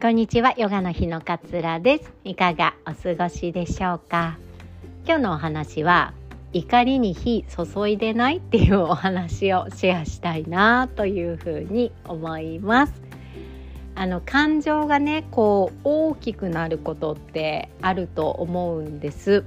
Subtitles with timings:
[0.00, 2.12] こんにちは、ヨガの日のかつらです。
[2.22, 4.38] いかがお過ごしでしょうか？
[5.04, 6.14] 今日のお話は
[6.52, 12.92] 怒りに火注いでないっていうお話をシェアしたいなというふうに思います。
[13.96, 19.44] あの感情がねこう大きくなることってあると思うんです。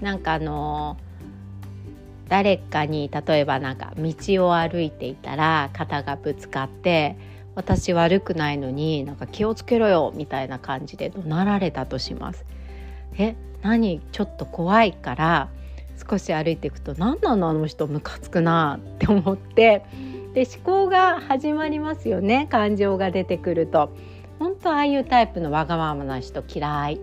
[0.00, 0.96] なんかあの
[2.28, 7.16] 誰かに例えばなんか道を歩いていたら肩がぶつかって
[7.58, 12.46] 私悪くないのになんか気をつけろよみたいな感じで怒鳴られたとします。
[13.18, 14.00] え何？
[14.12, 15.48] ちょっと怖いから
[16.08, 19.82] 少し歩いていくと何なのあの人ムカつくなって思って
[20.34, 23.90] で思考が始まりますよね感情が出てくると。
[24.38, 27.00] 本当ああいうタイプのわがままな人嫌い。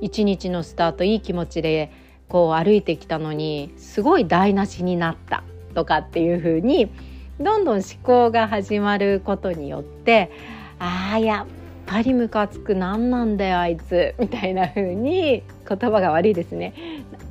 [0.00, 1.90] 一日のスタートいい気持ちで
[2.28, 5.42] こう歩いてきたのにすごい台無しになった
[5.74, 6.92] とかっていう風に
[7.40, 10.30] どんどん思考が始まることによって
[10.78, 11.46] ああやっ
[11.86, 12.74] ぱりムカつく。
[12.74, 14.14] 何なんだよあいつ。
[14.18, 16.74] みたいな風に言葉が悪いですね。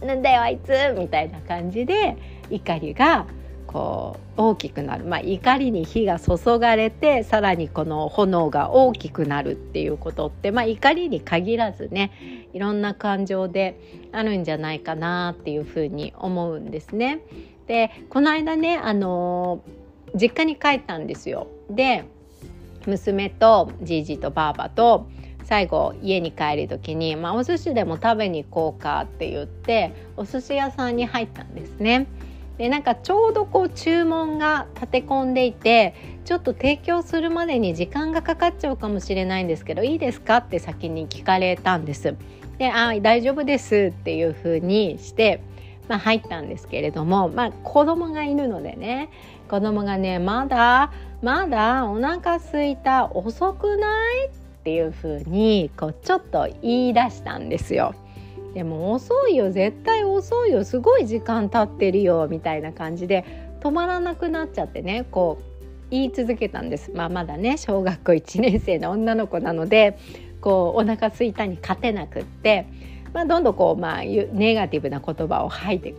[0.02, 0.72] なんだよあいつ。
[0.98, 2.18] みたいな感じで
[2.50, 3.26] 怒りが
[3.66, 12.12] こう大きくなる、まあ、怒りに火が注がれてさらにこの炎が大きくなるっていうことって、まあ、怒りに限らずね
[12.54, 13.80] いろんな感情で
[14.12, 17.22] あるんじゃないかなっていうふうに思うんですね。
[17.66, 19.83] でこの間ねあのー
[20.16, 21.48] 実家に帰ったんですよ。
[21.70, 22.06] で
[22.86, 25.08] 娘とじいじとばあばと
[25.44, 32.08] 最後家に帰る時に、まあ、お寿司でも食べに行こうかって言ってお寿司屋さんに入ったんですね。
[32.58, 42.16] でなんかちょうどこう注文が立て込んでいてちょっと提供するまでに時間がかかっちゃうかもしれないんですけどいいですかって先に聞かれたんです。
[42.60, 45.42] で「あ大丈夫です」っていうふうにして
[45.88, 49.10] まあ、入ったんですけれども、まあ、子供がいるのでね
[49.50, 54.32] 子供がねまだまだお腹すいた遅くないっ
[54.64, 57.96] ていうふうにこうちょっと言い出したんですよ。
[58.54, 63.26] でも遅いよ絶対遅いよすごい時間経ってるよみたいな感じで
[63.62, 65.54] 止まらなくなっちゃってねこう
[65.90, 66.92] 言い続けたんです。
[66.92, 69.98] まあ、まだね小学校1年生の女の子なので
[70.42, 72.66] こうお腹すいたに勝てなくって
[73.14, 75.94] まあ、どんどんこう、まあ、ネガティブな言葉を吐いて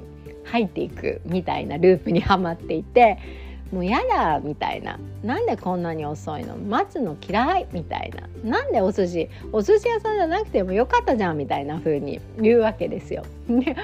[0.44, 3.18] 入っていくみたいなループにはまっていて
[3.72, 13.24] もうやだみたいななんでこんなに遅いの待つの嫌いみたいななんでお寿司お寿司屋さんじゃなくてもよかったじゃんみたいな風に言うわけですよ。
[13.48, 13.74] で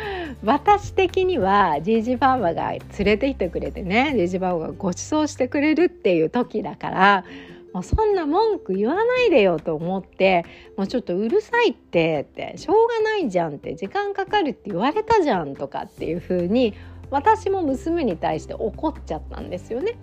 [0.45, 7.25] 私的にはジージバーバが連れてきてくれてねジージバーバがご馳走してくれるっていう時だから
[7.73, 10.45] もうそんな文句言わないでよと思って
[10.77, 16.75] もうちょっとうるさいってってしょうがないじゃんって時間かかるって言われたじゃんとかっていう風に
[17.11, 19.97] 私も娘に対して怒っちゃったんですよね。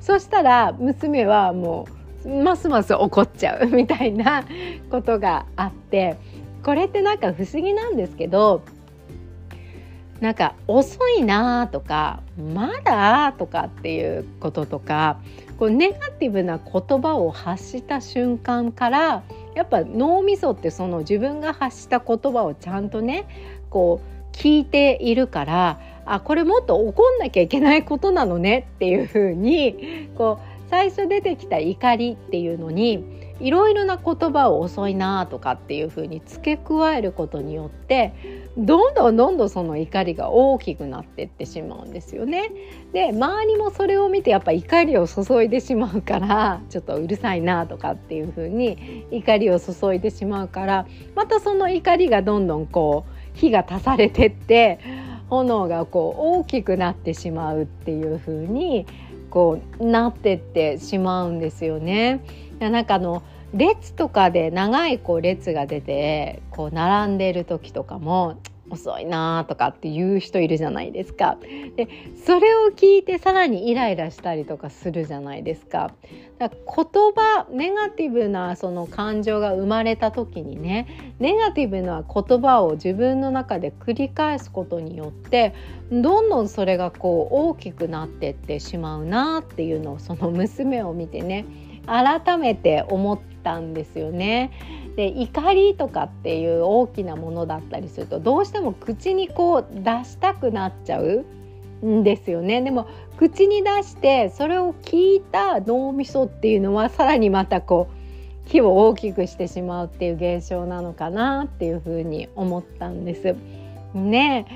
[0.00, 1.86] そしたら娘はも
[2.24, 4.44] うますます怒っちゃうみたいな
[4.90, 6.16] ことがあって
[6.62, 8.62] これってなんか不思議なんですけど
[10.20, 15.18] なんか遅いなとかまだとかっていうこととか
[15.60, 19.22] こうネガティブな言葉を発した瞬間から
[19.54, 23.26] やっぱ脳みそってその自分が発した言葉をちゃんとね
[23.68, 38.12] こう聞いているからあこれもっと怒んなきゃいけないことなのねっていうふうにこう最初出てきた怒りっていうのにいろいろな言葉を遅いなとかっていうふうに付け加えることによって
[38.56, 42.50] どんどんどんどんその怒りが大きくなってってしまうんですよね。
[42.92, 54.80] で周りもそれを見てやっぱ怒りを注いでしまうからちょっとうるさいなとかっていうふうに怒りを注いでしまうからまたその怒りがどんどんこう火が足されてって
[55.28, 58.86] 炎がこう大きくなってしまうっていうふうに
[59.30, 62.20] こうなってってしまうんですよね。
[62.68, 63.22] なんかあの
[63.54, 68.38] 列とかで長いこう列が出てこう並んでる時とかも
[68.70, 71.36] 遅いなとかって言う人いるじゃないですか。
[71.76, 71.88] で
[72.24, 75.92] それを聞いてさらにイライラしたりとかするじゃないですか。
[76.38, 85.52] だから言葉ネガティブなその感情が生まれた時にねネガティブな言葉を自分の中で繰り返すことによって
[85.90, 91.44] どんどんそれがこう大きくなってってしまうなっていうのをその娘を見てね
[91.86, 94.50] 改めて思ったんですよね。
[94.96, 101.24] で怒りとかっていう大きなものだったりするとどうしても口にこう出したくなっちゃう
[101.82, 102.60] んですよね。
[102.60, 102.86] でも
[103.16, 113.36] 口に出してそれを聞いた脳みそっていうのはさらにまたこう火を大きくしてしまうっていう現象なのかなっていうふうに思ったんです。
[113.94, 114.46] ね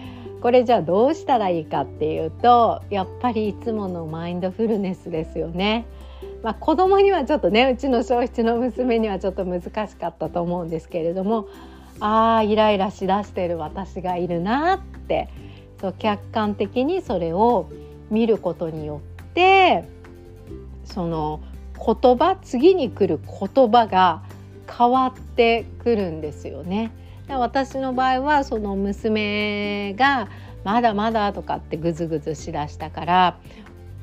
[0.42, 5.86] これじゃあどうしたらいいかっていうとやっぱりいつものマインドフルネスですよね。
[6.44, 11.48] まあ、子供にはちょっとねうちの小七の娘にはちょっと難しかったと思うんですけれども
[12.00, 15.30] あーイライラしだしてる私がいるなって
[15.80, 17.70] そう客観的にそれを
[18.10, 19.88] 見ることによって
[20.84, 21.40] その
[21.76, 24.22] 言葉次に来る言葉が
[24.70, 26.92] 変わってくるんですよね。
[27.28, 30.28] 私の場合はその娘が
[30.62, 33.38] まだまだとかってグズグズしだしたから、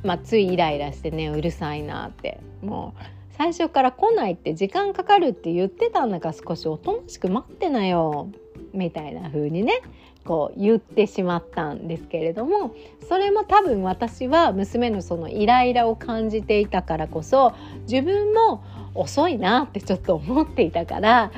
[0.03, 2.39] まあ、ついイライラしてねうるさいなって。
[2.62, 3.03] もう
[3.42, 8.30] 最初から来ないって時間かかるって言ってたんだから少しおとなしく待ってなよ
[8.71, 9.81] みたいな風にね
[10.24, 12.75] こう言ってしまったんですけれども
[13.09, 17.53] それも多分私は娘のそのイライラを感じていたからこそ
[17.89, 18.63] 自分も
[18.94, 21.31] 遅いなってちょっと思っていたから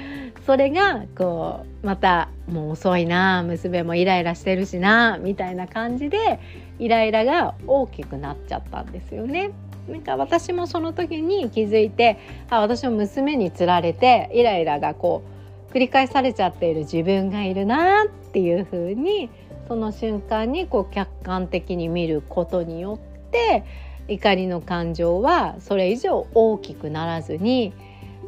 [0.45, 6.39] それがこうまたもう遅いな娘もイライラしてるしなみたいな感じで
[6.79, 9.51] イライラが大きくなっちゃったんですよね。
[9.87, 12.17] なんか私もその時に気づいて
[12.49, 15.23] あ私も娘につられてイライラがこ
[15.69, 19.29] う繰り返されちゃっている自分がいるなっていう風に
[19.67, 23.65] その瞬間にこう客観的に見ることによって
[24.07, 27.73] 怒りの感情はそれ以上大きくならずに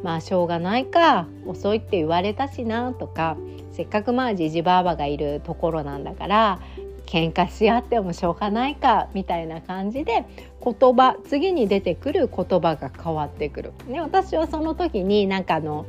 [0.02, 3.36] まあしょうがないか遅いって言われたしなとか
[3.72, 6.60] せっかくまあじじばあばがいるところなんだから
[7.06, 10.24] 喧嘩し合ってもしょうがないかみたいな感じで
[10.62, 13.72] 言葉次に出てくる言葉が変わってくる。
[13.88, 15.86] で私はその時になんかあの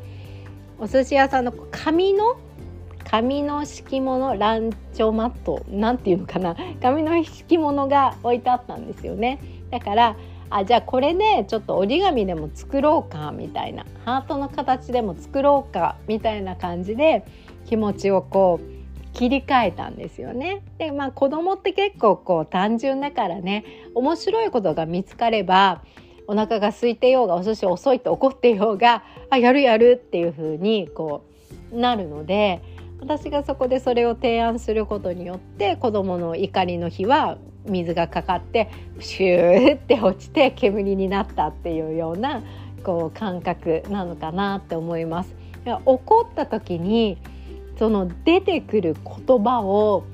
[0.79, 2.37] お寿司屋さんの紙の
[3.09, 9.39] 紙の敷物ランチョマットなんていうのかな紙の敷物が置いてあったんですよね。
[9.71, 10.15] だから
[10.49, 17.25] あじゃあこれでちょっと折り紙でも作ろうかみたいなハートの形でも作ろうかみたいな感じで
[17.65, 18.77] 気持ちをこう
[19.13, 20.61] 切り替えたんですよね。
[20.77, 23.65] でまあ子供って結構こう単純だからね
[23.95, 25.81] 面白いことが見つかれば
[26.27, 31.23] お腹が空いてようがお寿司遅いって怒ってようがあやるやるっていう風にこ
[31.71, 32.61] うなるので
[32.99, 38.69] 私がそこでそれを提案することによって子供の怒りの日は水がかかって
[38.99, 42.41] シューって落ちて煙になったっていうような
[42.83, 45.35] こう感覚なのかなって思います。
[45.85, 47.17] 怒った時に
[47.77, 48.95] その出てくる
[49.27, 50.05] 言葉を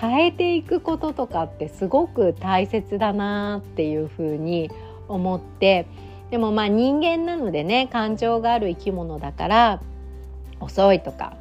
[0.00, 4.70] 変えていくこととかってすごく大切だなっていうふうに
[5.08, 5.86] 思って
[6.30, 9.80] でもまあ人間なのでね感情がある生き物だから
[10.60, 11.36] 遅いとか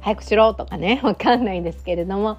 [0.00, 2.38] 早くしろとかねわかんないんですけれども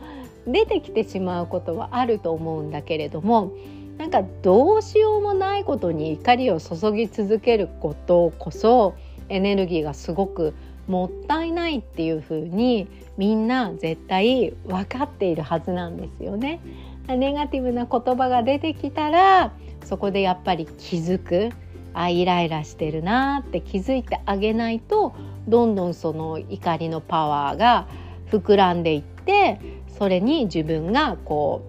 [0.52, 3.54] 出てきてしまうことはあると思うんだけれども
[3.98, 8.96] なんかどうしようもないことに怒りを注ぎ続けることこそ
[9.28, 10.54] エネルギーがすごく
[10.88, 12.88] もったいないっていうふうに
[13.18, 16.62] みんな絶対分かっているはずなんですよね。
[17.08, 19.52] ネガティブな言葉が出てきたら
[19.84, 21.50] そこでやっぱり気づく
[21.94, 25.16] あイライラしてるなって気づいてあげないと
[25.48, 27.88] どんどんその怒りのパワーが
[28.32, 29.60] 膨らんでいって
[30.00, 31.62] それに自分がこ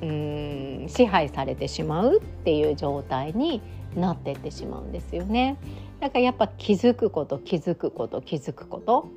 [0.00, 3.60] ううん支配されてしまうっていう状態に
[3.94, 5.58] なってってしまうんですよね。
[6.00, 9.10] だからやっぱ気づくこと気づくこと気づくこと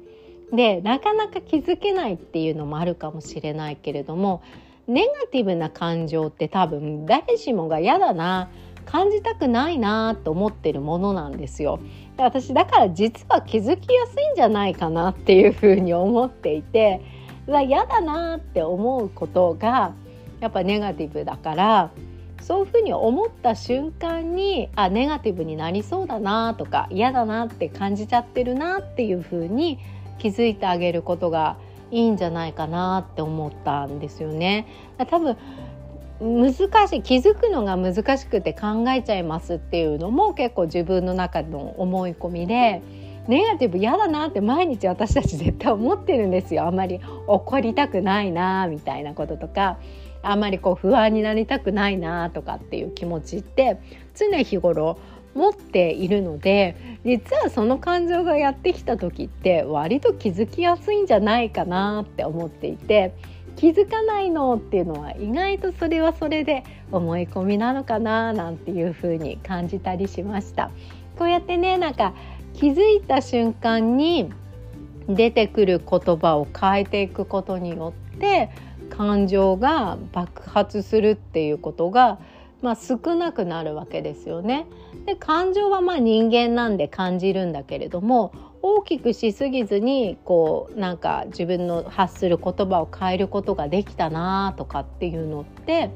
[0.52, 4.42] でなかなか気づけないっていうのもあるかもしれないけれども
[4.88, 8.50] ネガティブな感情って多分誰しもが嫌だな
[8.86, 11.80] 感じたくないなと思ってるものなんですよ。
[12.18, 17.02] 私だから実は気づきやすいんじゃないかなっていうふうに思っていて
[17.48, 19.94] 嫌だなって思うことが
[20.40, 21.92] やっぱネガティブだから
[22.42, 29.80] そういうふうに思った瞬間にあネガティブになりそうだなとか嫌だなって感じちゃってるなっていうふうに
[30.20, 31.58] 気づいてあげることが
[31.92, 34.68] いいんじゃないかなって思ったんですよね。
[35.10, 35.38] 多分
[36.20, 42.82] 難しい気づくのが難しくて考えちゃいますっていうのも結構自分の中の思い込みで
[43.28, 49.78] ネガティブ嫌だなって毎日私たち絶対思ってるんですよあんまり怒りたくないなみたいなこととか
[50.22, 53.80] あんまりこう不安になりたくないなとかっていう気持ちって
[54.16, 54.98] 常日頃
[55.36, 63.14] 持っているので実はその感情がやってきた時って割と気づきやすいんじゃないかなって思っていて
[63.56, 70.72] 気づかないのっていうのは意外とそれはそれで思い込みなのかななんていうふうに感じたりしました。
[71.18, 72.14] こうやってねなんか
[72.54, 74.32] 気づいた瞬間に
[75.08, 78.50] 出てくる言葉を変えていくことによって
[78.90, 82.20] 感情が爆発するっていうことが、
[82.62, 84.68] まあ、少なくなるわけですよね。
[85.06, 88.32] で感情はまあ人間なんで感じるんだけれども
[88.62, 95.90] 大きくしすぎずにこうなんか自分の発する言葉を変えることができたなとかっていうのって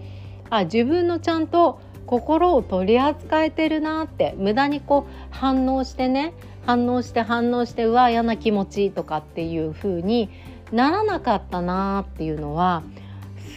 [0.50, 6.34] あ自分のちゃんと心を取り扱えてるなって無駄にこう反応してね
[6.66, 10.30] 反応して反応してうわ嫌な気持ちとかっていう風に
[10.72, 12.82] ならなかったなっていうのは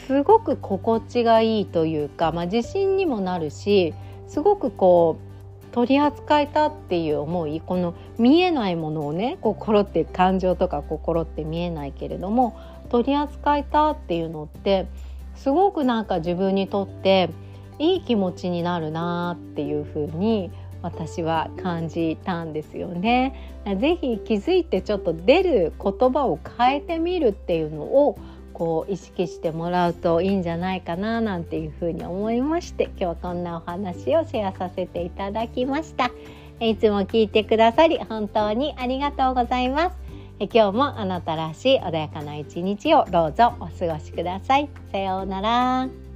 [0.06, 3.94] すごく心地がいいというか、まあ、自信にもなるし
[4.28, 12.58] すごくこう取り扱えたっていう思いこの見えないものをね心って感情とか心って見えないけれども
[12.90, 14.86] 取り扱えたっていうのって
[15.36, 17.30] すごくなんか自分にとって
[17.80, 23.58] いい気持ちになるなっていうふうに私は感じたんですよね。
[23.80, 28.18] ぜひ気づいてちょっと出る言葉を変えてみるっていうのを
[28.52, 36.10] こう意識してもらうといいんじゃないかななんていうふうに思いまして今日はこんなお話をシェアさせていただきました。
[36.60, 39.96] いつも聞いてくださり本当にありがとうございます。
[40.40, 44.68] 今日もあなたらしい穏やかな一日をどうぞお過ごしください。
[44.92, 46.09] さようなら。